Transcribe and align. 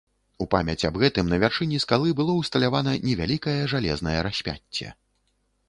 У 0.43 0.45
памяць 0.53 0.85
аб 0.87 0.95
гэтым 1.03 1.27
на 1.33 1.37
вяршыні 1.43 1.81
скалы 1.83 2.15
было 2.21 2.39
ўсталявана 2.39 2.95
невялікае 3.07 3.57
жалезнае 3.75 4.17
распяцце. 4.31 4.87